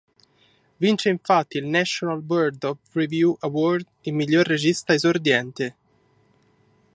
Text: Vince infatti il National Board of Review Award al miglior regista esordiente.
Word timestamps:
Vince 0.79 1.09
infatti 1.09 1.59
il 1.59 1.67
National 1.67 2.23
Board 2.23 2.63
of 2.63 2.79
Review 2.93 3.37
Award 3.41 3.85
al 4.03 4.13
miglior 4.13 4.47
regista 4.47 4.95
esordiente. 4.95 5.75